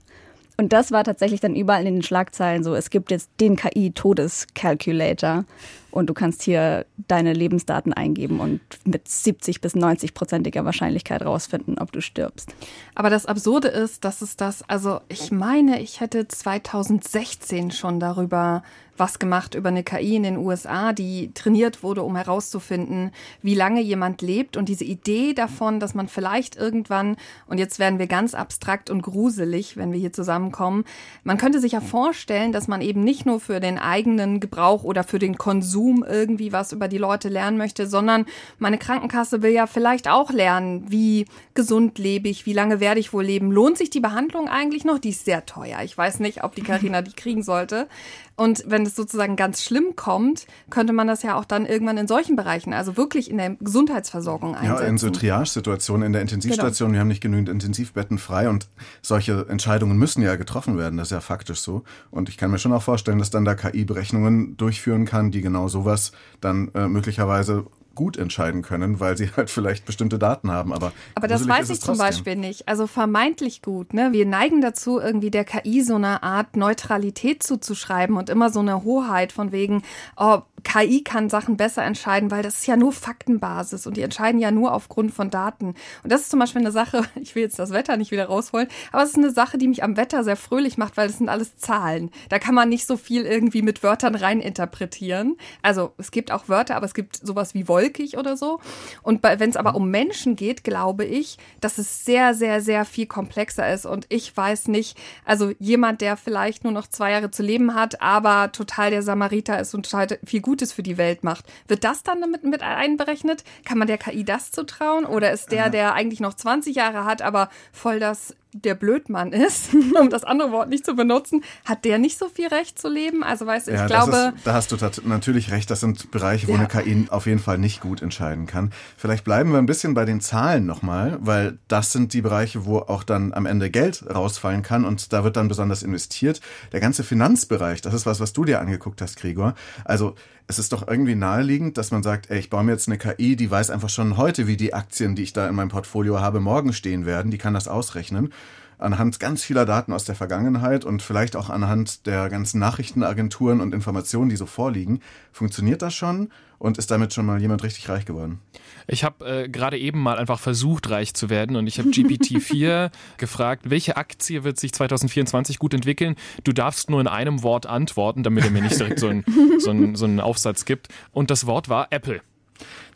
[0.62, 5.46] Und das war tatsächlich dann überall in den Schlagzeilen so, es gibt jetzt den KI-Todescalculator.
[5.90, 11.80] und du kannst hier deine Lebensdaten eingeben und mit 70 bis 90 prozentiger Wahrscheinlichkeit rausfinden,
[11.80, 12.54] ob du stirbst.
[12.94, 18.62] Aber das Absurde ist, dass es das, also ich meine, ich hätte 2016 schon darüber
[19.02, 23.12] was gemacht über eine KI in den USA, die trainiert wurde, um herauszufinden,
[23.42, 24.58] wie lange jemand lebt.
[24.58, 29.02] Und diese Idee davon, dass man vielleicht irgendwann, und jetzt werden wir ganz abstrakt und
[29.02, 30.86] gruselig, wenn wir hier zusammenkommen,
[31.24, 35.04] man könnte sich ja vorstellen, dass man eben nicht nur für den eigenen Gebrauch oder
[35.04, 38.28] für den Konsum irgendwie was über die Leute lernen möchte, sondern
[38.60, 43.14] meine Krankenkasse will ja vielleicht auch lernen, wie gesund lebe ich, wie lange werde ich
[43.14, 43.52] wohl leben.
[43.52, 45.00] Lohnt sich die Behandlung eigentlich noch?
[45.00, 45.80] Die ist sehr teuer.
[45.84, 47.88] Ich weiß nicht, ob die Karina die kriegen sollte.
[48.36, 52.08] Und wenn es sozusagen ganz schlimm kommt, könnte man das ja auch dann irgendwann in
[52.08, 54.84] solchen Bereichen, also wirklich in der Gesundheitsversorgung einsetzen.
[54.84, 56.94] Ja, in so Triage-Situationen in der Intensivstation, genau.
[56.96, 58.68] wir haben nicht genügend Intensivbetten frei und
[59.02, 61.84] solche Entscheidungen müssen ja getroffen werden, das ist ja faktisch so.
[62.12, 65.42] Und ich kann mir schon auch vorstellen, dass dann da KI Berechnungen durchführen kann, die
[65.42, 67.66] genau sowas dann äh, möglicherweise
[68.02, 70.74] gut entscheiden können, weil sie halt vielleicht bestimmte Daten haben.
[70.74, 72.68] Aber, aber das weiß ich zum Beispiel nicht.
[72.68, 73.94] Also vermeintlich gut.
[73.94, 74.12] Ne?
[74.12, 78.84] Wir neigen dazu, irgendwie der KI so eine Art Neutralität zuzuschreiben und immer so eine
[78.84, 79.84] Hoheit von wegen,
[80.18, 84.40] oh, KI kann Sachen besser entscheiden, weil das ist ja nur Faktenbasis und die entscheiden
[84.40, 85.76] ja nur aufgrund von Daten.
[86.04, 88.68] Und das ist zum Beispiel eine Sache, ich will jetzt das Wetter nicht wieder rausholen,
[88.92, 91.30] aber es ist eine Sache, die mich am Wetter sehr fröhlich macht, weil das sind
[91.30, 92.12] alles Zahlen.
[92.30, 95.38] Da kann man nicht so viel irgendwie mit Wörtern reininterpretieren.
[95.62, 98.60] Also es gibt auch Wörter, aber es gibt sowas wie wolkig oder so.
[99.02, 103.06] Und wenn es aber um Menschen geht, glaube ich, dass es sehr, sehr, sehr viel
[103.06, 103.86] komplexer ist.
[103.86, 108.02] Und ich weiß nicht, also jemand, der vielleicht nur noch zwei Jahre zu leben hat,
[108.02, 111.46] aber total der Samariter ist und total viel gut Gutes für die Welt macht.
[111.70, 113.46] Wird das dann damit mit einberechnet?
[113.64, 115.06] Kann man der KI das zutrauen?
[115.06, 119.74] Oder ist der, der eigentlich noch 20 Jahre hat, aber voll das der Blödmann ist,
[120.00, 123.24] um das andere Wort nicht zu benutzen, hat der nicht so viel Recht zu leben?
[123.24, 124.34] Also weißt du, ja, ich glaube.
[124.36, 126.60] Ist, da hast du natürlich recht, das sind Bereiche, wo ja.
[126.60, 128.72] eine KI auf jeden Fall nicht gut entscheiden kann.
[128.98, 132.80] Vielleicht bleiben wir ein bisschen bei den Zahlen nochmal, weil das sind die Bereiche, wo
[132.80, 136.42] auch dann am Ende Geld rausfallen kann und da wird dann besonders investiert.
[136.72, 139.56] Der ganze Finanzbereich, das ist was, was du dir angeguckt hast, Gregor.
[139.86, 140.16] Also
[140.48, 143.38] es ist doch irgendwie naheliegend, dass man sagt, ey, ich baue mir jetzt eine KI,
[143.38, 146.42] die weiß einfach schon heute, wie die Aktien, die ich da in meinem Portfolio habe,
[146.42, 147.32] morgen stehen werden.
[147.32, 148.34] Die kann das ausrechnen
[148.82, 153.74] anhand ganz vieler Daten aus der Vergangenheit und vielleicht auch anhand der ganzen Nachrichtenagenturen und
[153.74, 155.02] Informationen, die so vorliegen.
[155.32, 158.40] Funktioniert das schon und ist damit schon mal jemand richtig reich geworden?
[158.88, 162.92] Ich habe äh, gerade eben mal einfach versucht, reich zu werden und ich habe GPT-4
[163.18, 166.16] gefragt, welche Aktie wird sich 2024 gut entwickeln?
[166.44, 169.24] Du darfst nur in einem Wort antworten, damit er mir nicht direkt so, ein,
[169.60, 170.90] so, ein, so einen Aufsatz gibt.
[171.12, 172.22] Und das Wort war Apple.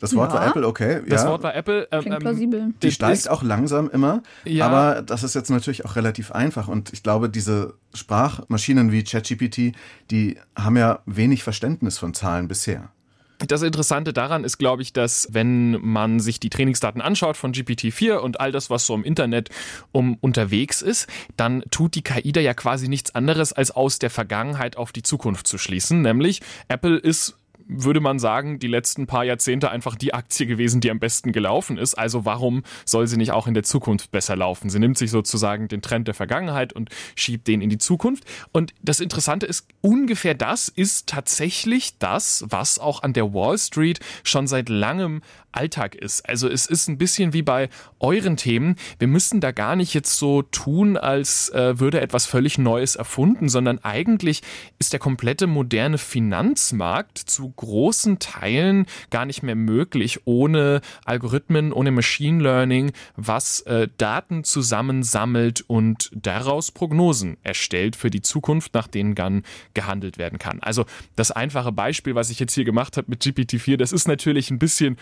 [0.00, 0.40] Das Wort ja.
[0.40, 1.02] war Apple, okay.
[1.06, 1.28] Das ja.
[1.28, 1.88] Wort war Apple.
[1.90, 2.74] Ähm, Klingt ähm, plausibel.
[2.82, 4.66] Die steigt auch langsam immer, ja.
[4.66, 9.76] aber das ist jetzt natürlich auch relativ einfach und ich glaube, diese Sprachmaschinen wie ChatGPT,
[10.10, 12.90] die haben ja wenig Verständnis von Zahlen bisher.
[13.38, 18.16] Das Interessante daran ist, glaube ich, dass wenn man sich die Trainingsdaten anschaut von GPT-4
[18.16, 19.50] und all das, was so im Internet
[19.92, 24.10] um unterwegs ist, dann tut die KI da ja quasi nichts anderes, als aus der
[24.10, 26.00] Vergangenheit auf die Zukunft zu schließen.
[26.00, 27.36] Nämlich Apple ist
[27.68, 31.78] würde man sagen, die letzten paar Jahrzehnte einfach die Aktie gewesen, die am besten gelaufen
[31.78, 31.94] ist.
[31.94, 34.70] Also warum soll sie nicht auch in der Zukunft besser laufen?
[34.70, 38.24] Sie nimmt sich sozusagen den Trend der Vergangenheit und schiebt den in die Zukunft.
[38.52, 44.00] Und das Interessante ist, ungefähr das ist tatsächlich das, was auch an der Wall Street
[44.22, 45.22] schon seit langem
[45.56, 46.28] Alltag ist.
[46.28, 48.76] Also es ist ein bisschen wie bei euren Themen.
[48.98, 53.48] Wir müssen da gar nicht jetzt so tun, als äh, würde etwas völlig Neues erfunden,
[53.48, 54.42] sondern eigentlich
[54.78, 61.90] ist der komplette moderne Finanzmarkt zu großen Teilen gar nicht mehr möglich ohne Algorithmen, ohne
[61.90, 69.14] Machine Learning, was äh, Daten zusammensammelt und daraus Prognosen erstellt für die Zukunft, nach denen
[69.14, 69.42] dann
[69.74, 70.60] gehandelt werden kann.
[70.60, 70.84] Also
[71.16, 74.58] das einfache Beispiel, was ich jetzt hier gemacht habe mit GPT-4, das ist natürlich ein
[74.58, 74.96] bisschen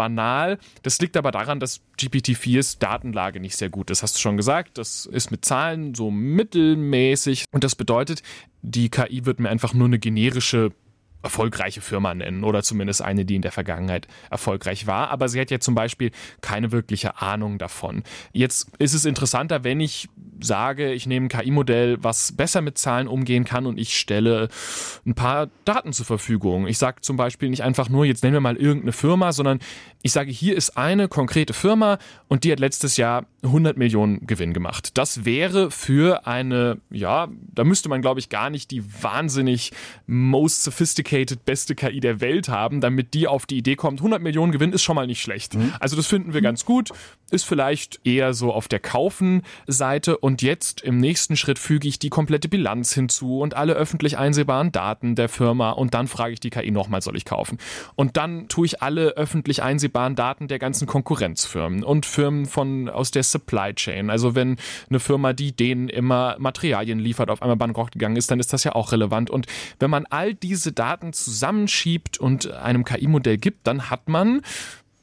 [0.00, 0.58] banal.
[0.82, 4.02] Das liegt aber daran, dass GPT-4s Datenlage nicht sehr gut ist.
[4.02, 8.22] Hast du schon gesagt, das ist mit Zahlen so mittelmäßig und das bedeutet,
[8.62, 10.72] die KI wird mir einfach nur eine generische
[11.22, 15.10] erfolgreiche Firma nennen oder zumindest eine, die in der Vergangenheit erfolgreich war.
[15.10, 18.02] Aber sie hat ja zum Beispiel keine wirkliche Ahnung davon.
[18.32, 20.08] Jetzt ist es interessanter, wenn ich
[20.42, 24.48] sage, ich nehme ein KI-Modell, was besser mit Zahlen umgehen kann und ich stelle
[25.04, 26.66] ein paar Daten zur Verfügung.
[26.66, 29.58] Ich sage zum Beispiel nicht einfach nur, jetzt nennen wir mal irgendeine Firma, sondern
[30.00, 34.54] ich sage, hier ist eine konkrete Firma und die hat letztes Jahr 100 Millionen Gewinn
[34.54, 34.96] gemacht.
[34.96, 39.72] Das wäre für eine, ja, da müsste man, glaube ich, gar nicht die wahnsinnig
[40.06, 44.22] most sophisticated sophisticated beste KI der Welt haben, damit die auf die Idee kommt, 100
[44.22, 45.54] Millionen Gewinn ist schon mal nicht schlecht.
[45.54, 45.72] Mhm.
[45.80, 46.90] Also das finden wir ganz gut,
[47.30, 50.18] ist vielleicht eher so auf der Kaufen-Seite.
[50.18, 54.72] Und jetzt im nächsten Schritt füge ich die komplette Bilanz hinzu und alle öffentlich einsehbaren
[54.72, 57.58] Daten der Firma und dann frage ich die KI nochmal, soll ich kaufen?
[57.94, 63.10] Und dann tue ich alle öffentlich einsehbaren Daten der ganzen Konkurrenzfirmen und Firmen von aus
[63.10, 64.10] der Supply Chain.
[64.10, 64.56] Also wenn
[64.88, 68.64] eine Firma, die denen immer Materialien liefert, auf einmal bankrott gegangen ist, dann ist das
[68.64, 69.30] ja auch relevant.
[69.30, 69.46] Und
[69.78, 74.42] wenn man all diese Daten zusammenschiebt und einem KI-Modell gibt, dann hat man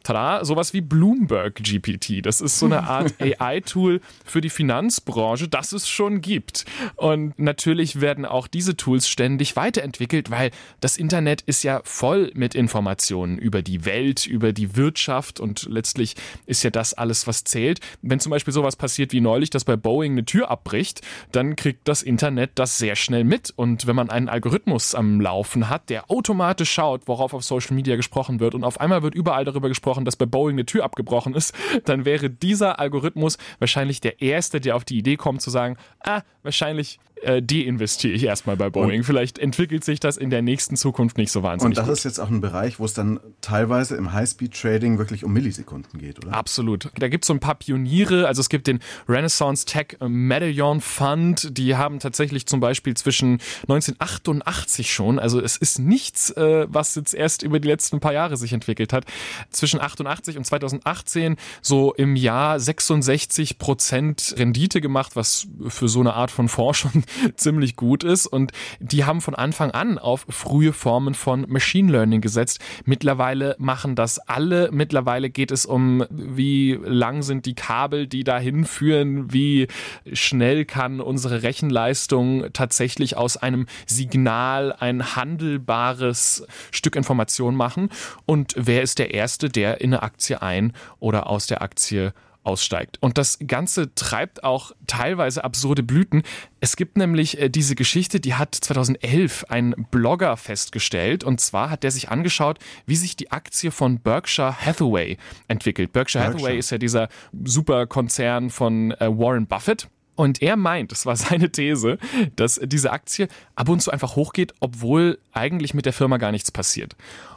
[0.07, 2.25] tada, sowas wie Bloomberg GPT.
[2.25, 6.65] Das ist so eine Art AI-Tool für die Finanzbranche, das es schon gibt.
[6.95, 12.55] Und natürlich werden auch diese Tools ständig weiterentwickelt, weil das Internet ist ja voll mit
[12.55, 16.15] Informationen über die Welt, über die Wirtschaft und letztlich
[16.45, 17.79] ist ja das alles, was zählt.
[18.01, 21.87] Wenn zum Beispiel sowas passiert wie neulich, dass bei Boeing eine Tür abbricht, dann kriegt
[21.87, 23.53] das Internet das sehr schnell mit.
[23.55, 27.95] Und wenn man einen Algorithmus am Laufen hat, der automatisch schaut, worauf auf Social Media
[27.95, 30.83] gesprochen wird und auf einmal wird überall darüber gesprochen, gesprochen, dass bei Boeing eine Tür
[30.83, 31.53] abgebrochen ist,
[31.85, 36.21] dann wäre dieser Algorithmus wahrscheinlich der erste, der auf die Idee kommt zu sagen, ah,
[36.43, 38.99] wahrscheinlich äh, deinvestiere ich erstmal bei Boeing.
[38.99, 41.77] Und Vielleicht entwickelt sich das in der nächsten Zukunft nicht so wahnsinnig.
[41.77, 41.97] Und das gut.
[41.97, 46.25] ist jetzt auch ein Bereich, wo es dann teilweise im High-Speed-Trading wirklich um Millisekunden geht,
[46.25, 46.33] oder?
[46.33, 46.89] Absolut.
[46.97, 48.27] Da gibt es so ein paar Pioniere.
[48.27, 51.57] Also es gibt den Renaissance Tech Medallion Fund.
[51.57, 57.13] Die haben tatsächlich zum Beispiel zwischen 1988 schon, also es ist nichts, äh, was jetzt
[57.13, 59.05] erst über die letzten paar Jahre sich entwickelt hat,
[59.49, 66.13] zwischen 88 und 2018 so im Jahr 66 Prozent Rendite gemacht, was für so eine
[66.13, 67.03] Art von Fonds schon
[67.35, 68.27] ziemlich gut ist.
[68.27, 72.59] Und die haben von Anfang an auf frühe Formen von Machine Learning gesetzt.
[72.85, 74.69] Mittlerweile machen das alle.
[74.71, 79.67] Mittlerweile geht es um, wie lang sind die Kabel, die dahin führen, wie
[80.13, 87.89] schnell kann unsere Rechenleistung tatsächlich aus einem Signal ein handelbares Stück Information machen.
[88.25, 92.13] Und wer ist der Erste, der in eine Aktie ein oder aus der Aktie
[92.47, 92.97] aussteigt.
[93.01, 96.23] Und das Ganze treibt auch teilweise absurde Blüten.
[96.61, 101.25] Es gibt nämlich äh, diese Geschichte, die hat 2011 ein Blogger festgestellt.
[101.25, 105.17] Und zwar hat der sich angeschaut, wie sich die Aktie von Berkshire Hathaway
[105.49, 105.91] entwickelt.
[105.91, 106.41] Berkshire, Berkshire.
[106.41, 107.09] Hathaway ist ja dieser
[107.43, 109.89] Superkonzern von äh, Warren Buffett.
[110.15, 111.97] Und er meint, das war seine These,
[112.37, 116.49] dass diese Aktie ab und zu einfach hochgeht, obwohl eigentlich mit der Firma gar nichts
[116.49, 116.95] passiert.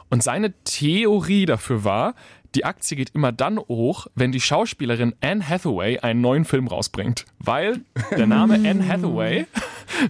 [0.09, 2.15] Und seine Theorie dafür war,
[2.55, 7.25] die Aktie geht immer dann hoch, wenn die Schauspielerin Anne Hathaway einen neuen Film rausbringt.
[7.39, 9.45] Weil der Name Anne Hathaway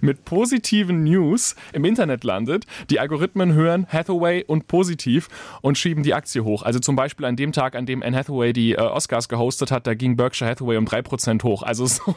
[0.01, 2.65] mit positiven News im Internet landet.
[2.89, 5.27] Die Algorithmen hören Hathaway und positiv
[5.61, 6.63] und schieben die Aktie hoch.
[6.63, 9.85] Also zum Beispiel an dem Tag, an dem Anne Hathaway die äh, Oscars gehostet hat,
[9.85, 11.63] da ging Berkshire Hathaway um 3% hoch.
[11.63, 12.15] Also so,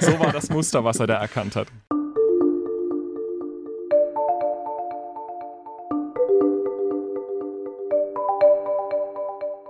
[0.00, 1.68] so war das Muster, was er da erkannt hat.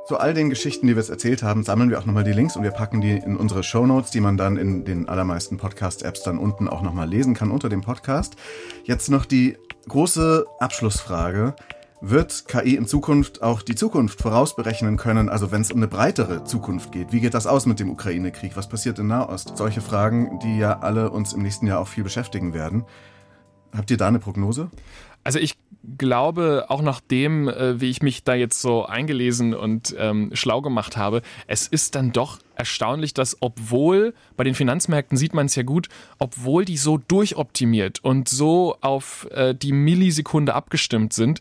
[0.06, 2.54] Zu all den Geschichten, die wir jetzt erzählt haben, sammeln wir auch nochmal die Links
[2.54, 6.38] und wir packen die in unsere Shownotes, die man dann in den allermeisten Podcast-Apps dann
[6.38, 8.36] unten auch nochmal lesen kann unter dem Podcast.
[8.84, 9.56] Jetzt noch die
[9.88, 11.56] große Abschlussfrage.
[12.00, 16.44] Wird KI in Zukunft auch die Zukunft vorausberechnen können, also wenn es um eine breitere
[16.44, 17.10] Zukunft geht?
[17.10, 18.56] Wie geht das aus mit dem Ukraine-Krieg?
[18.56, 19.56] Was passiert in Nahost?
[19.56, 22.84] Solche Fragen, die ja alle uns im nächsten Jahr auch viel beschäftigen werden.
[23.76, 24.70] Habt ihr da eine Prognose?
[25.26, 25.56] Also ich
[25.98, 30.62] glaube, auch nach dem, äh, wie ich mich da jetzt so eingelesen und ähm, schlau
[30.62, 35.56] gemacht habe, es ist dann doch erstaunlich, dass obwohl bei den Finanzmärkten sieht man es
[35.56, 35.88] ja gut,
[36.20, 41.40] obwohl die so durchoptimiert und so auf äh, die Millisekunde abgestimmt sind,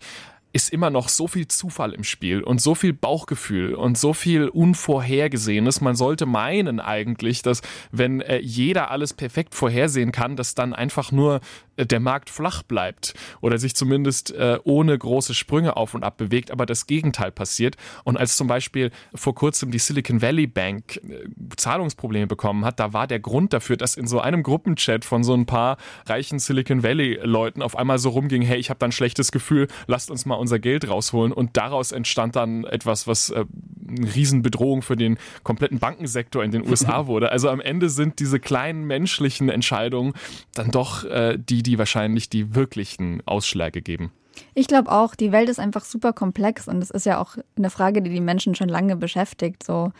[0.55, 4.47] ist immer noch so viel Zufall im Spiel und so viel Bauchgefühl und so viel
[4.47, 5.81] Unvorhergesehenes.
[5.81, 11.11] Man sollte meinen eigentlich, dass wenn äh, jeder alles perfekt vorhersehen kann, dass dann einfach
[11.11, 11.41] nur
[11.75, 16.15] äh, der Markt flach bleibt oder sich zumindest äh, ohne große Sprünge auf und ab
[16.15, 17.75] bewegt, aber das Gegenteil passiert.
[18.05, 22.93] Und als zum Beispiel vor kurzem die Silicon Valley Bank äh, Zahlungsprobleme bekommen hat, da
[22.93, 26.81] war der Grund dafür, dass in so einem Gruppenchat von so ein paar reichen Silicon
[26.81, 30.25] Valley Leuten auf einmal so rumging, hey, ich habe da ein schlechtes Gefühl, lasst uns
[30.25, 31.31] mal unser Geld rausholen.
[31.31, 33.45] Und daraus entstand dann etwas, was äh,
[33.87, 37.31] eine Riesenbedrohung für den kompletten Bankensektor in den USA wurde.
[37.31, 40.13] Also am Ende sind diese kleinen menschlichen Entscheidungen
[40.53, 44.11] dann doch äh, die, die wahrscheinlich die wirklichen Ausschläge geben.
[44.53, 47.69] Ich glaube auch, die Welt ist einfach super komplex und es ist ja auch eine
[47.69, 49.63] Frage, die die Menschen schon lange beschäftigt.
[49.63, 49.91] So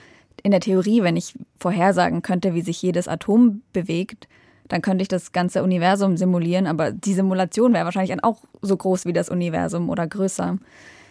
[0.44, 4.28] in der Theorie, wenn ich vorhersagen könnte, wie sich jedes Atom bewegt,
[4.68, 8.76] dann könnte ich das ganze Universum simulieren, aber die Simulation wäre wahrscheinlich dann auch so
[8.76, 10.58] groß wie das Universum oder größer.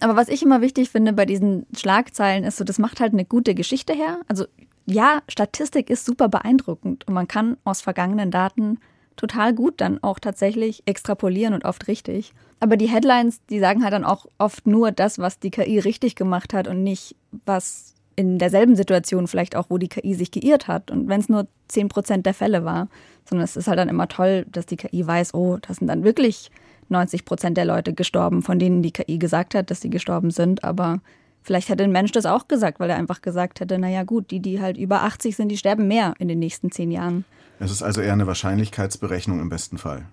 [0.00, 3.24] Aber was ich immer wichtig finde bei diesen Schlagzeilen ist so, das macht halt eine
[3.24, 4.18] gute Geschichte her.
[4.28, 4.44] Also
[4.86, 8.78] ja, Statistik ist super beeindruckend und man kann aus vergangenen Daten
[9.16, 12.32] total gut dann auch tatsächlich extrapolieren und oft richtig.
[12.60, 16.16] Aber die Headlines, die sagen halt dann auch oft nur das, was die KI richtig
[16.16, 17.14] gemacht hat und nicht,
[17.46, 20.90] was in derselben Situation vielleicht auch, wo die KI sich geirrt hat.
[20.90, 22.88] Und wenn es nur 10 Prozent der Fälle war,
[23.28, 26.04] sondern es ist halt dann immer toll, dass die KI weiß, oh, das sind dann
[26.04, 26.50] wirklich
[26.88, 30.64] 90 Prozent der Leute gestorben, von denen die KI gesagt hat, dass sie gestorben sind.
[30.64, 31.00] Aber
[31.42, 34.40] vielleicht hätte ein Mensch das auch gesagt, weil er einfach gesagt hätte, naja gut, die,
[34.40, 37.24] die halt über 80 sind, die sterben mehr in den nächsten zehn Jahren.
[37.60, 40.06] Es ist also eher eine Wahrscheinlichkeitsberechnung im besten Fall.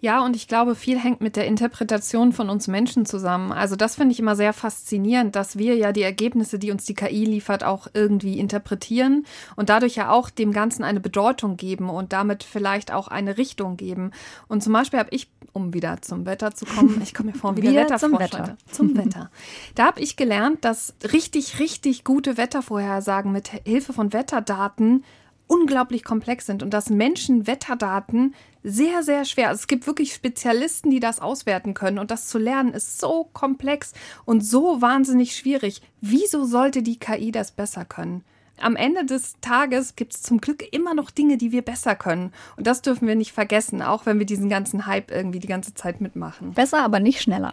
[0.00, 3.50] Ja, und ich glaube, viel hängt mit der Interpretation von uns Menschen zusammen.
[3.50, 6.94] Also das finde ich immer sehr faszinierend, dass wir ja die Ergebnisse, die uns die
[6.94, 12.12] KI liefert, auch irgendwie interpretieren und dadurch ja auch dem Ganzen eine Bedeutung geben und
[12.12, 14.12] damit vielleicht auch eine Richtung geben.
[14.46, 17.56] Und zum Beispiel habe ich, um wieder zum Wetter zu kommen, ich komme mir vor
[17.56, 18.56] wie der Wieder zum Wetter.
[18.70, 19.30] Zum Wetter.
[19.74, 25.02] Da habe ich gelernt, dass richtig, richtig gute Wettervorhersagen mit Hilfe von Wetterdaten
[25.48, 29.48] unglaublich komplex sind und dass Menschen Wetterdaten sehr, sehr schwer.
[29.48, 33.28] Also es gibt wirklich Spezialisten, die das auswerten können und das zu lernen ist so
[33.32, 33.92] komplex
[34.24, 35.82] und so wahnsinnig schwierig.
[36.00, 38.22] Wieso sollte die KI das besser können?
[38.60, 42.32] Am Ende des Tages gibt es zum Glück immer noch Dinge, die wir besser können.
[42.56, 45.74] Und das dürfen wir nicht vergessen, auch wenn wir diesen ganzen Hype irgendwie die ganze
[45.74, 46.52] Zeit mitmachen.
[46.52, 47.52] Besser, aber nicht schneller.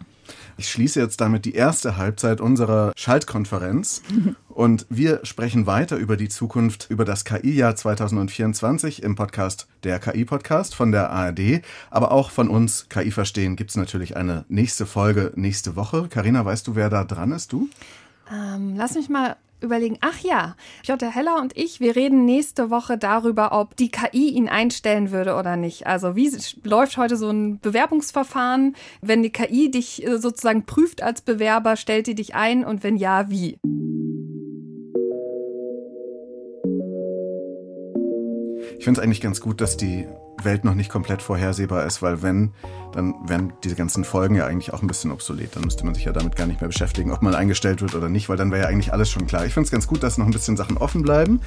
[0.57, 4.01] Ich schließe jetzt damit die erste Halbzeit unserer Schaltkonferenz
[4.49, 10.73] und wir sprechen weiter über die Zukunft, über das KI-Jahr 2024 im Podcast der KI-Podcast
[10.73, 15.31] von der ARD, aber auch von uns KI Verstehen gibt es natürlich eine nächste Folge
[15.35, 16.07] nächste Woche.
[16.09, 17.53] Karina, weißt du, wer da dran ist?
[17.53, 17.69] Du?
[18.31, 22.97] Ähm, lass mich mal überlegen, ach ja, Jutta Heller und ich, wir reden nächste Woche
[22.97, 25.87] darüber, ob die KI ihn einstellen würde oder nicht.
[25.87, 26.31] Also wie
[26.63, 28.75] läuft heute so ein Bewerbungsverfahren?
[29.01, 32.95] Wenn die KI dich äh, sozusagen prüft als Bewerber, stellt die dich ein und wenn
[32.95, 33.57] ja, wie?
[38.77, 40.07] Ich finde es eigentlich ganz gut, dass die
[40.43, 42.51] Welt noch nicht komplett vorhersehbar ist, weil wenn,
[42.91, 45.55] dann wären diese ganzen Folgen ja eigentlich auch ein bisschen obsolet.
[45.55, 48.09] Dann müsste man sich ja damit gar nicht mehr beschäftigen, ob man eingestellt wird oder
[48.09, 49.45] nicht, weil dann wäre ja eigentlich alles schon klar.
[49.45, 51.41] Ich finde es ganz gut, dass noch ein bisschen Sachen offen bleiben.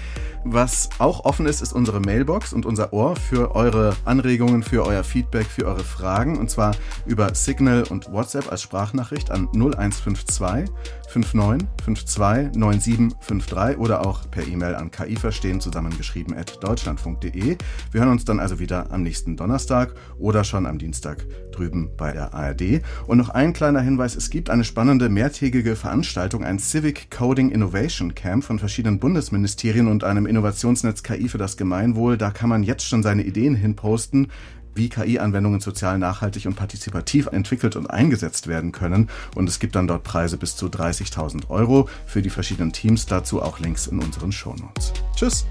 [0.45, 5.05] Was auch offen ist, ist unsere Mailbox und unser Ohr für eure Anregungen, für euer
[5.05, 6.75] Feedback, für eure Fragen und zwar
[7.07, 10.71] über Signal und WhatsApp als Sprachnachricht an 0152
[11.09, 17.57] 5952 9753 oder auch per E-Mail an kiverstehen zusammengeschrieben at deutschlandfunk.de.
[17.93, 22.13] Wir hören uns dann also wieder am nächsten Donnerstag oder schon am Dienstag drüben bei
[22.13, 22.83] der ARD.
[23.07, 28.15] Und noch ein kleiner Hinweis, es gibt eine spannende mehrtägige Veranstaltung, ein Civic Coding Innovation
[28.15, 32.17] Camp von verschiedenen Bundesministerien und einem Innovationsnetz KI für das Gemeinwohl.
[32.17, 34.29] Da kann man jetzt schon seine Ideen hinposten
[34.75, 39.11] wie KI-Anwendungen sozial nachhaltig und partizipativ entwickelt und eingesetzt werden können.
[39.35, 43.07] Und es gibt dann dort Preise bis zu 30.000 Euro für die verschiedenen Teams.
[43.07, 44.93] Dazu auch Links in unseren Shownotes.
[45.17, 45.47] Tschüss.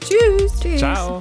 [0.00, 0.60] Tschüss.
[0.60, 0.78] Tschüss.
[0.78, 1.20] Ciao.